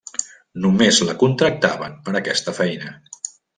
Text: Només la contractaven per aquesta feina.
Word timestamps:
Només 0.63 1.01
la 1.09 1.15
contractaven 1.25 2.01
per 2.09 2.17
aquesta 2.23 2.57
feina. 2.63 2.99